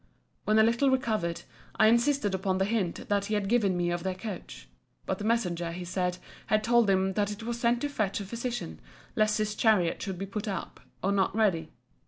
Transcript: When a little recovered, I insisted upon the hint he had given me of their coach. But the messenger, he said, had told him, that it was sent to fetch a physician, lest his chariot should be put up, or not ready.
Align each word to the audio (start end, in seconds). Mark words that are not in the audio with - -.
When 0.45 0.57
a 0.57 0.63
little 0.63 0.89
recovered, 0.89 1.43
I 1.75 1.85
insisted 1.85 2.33
upon 2.33 2.57
the 2.57 2.65
hint 2.65 3.05
he 3.27 3.33
had 3.35 3.47
given 3.47 3.77
me 3.77 3.91
of 3.91 4.01
their 4.01 4.15
coach. 4.15 4.67
But 5.05 5.19
the 5.19 5.23
messenger, 5.23 5.71
he 5.71 5.85
said, 5.85 6.17
had 6.47 6.63
told 6.63 6.89
him, 6.89 7.13
that 7.13 7.29
it 7.29 7.43
was 7.43 7.59
sent 7.59 7.81
to 7.81 7.87
fetch 7.87 8.19
a 8.19 8.25
physician, 8.25 8.79
lest 9.15 9.37
his 9.37 9.53
chariot 9.53 10.01
should 10.01 10.17
be 10.17 10.25
put 10.25 10.47
up, 10.47 10.79
or 11.03 11.11
not 11.11 11.35
ready. 11.35 11.69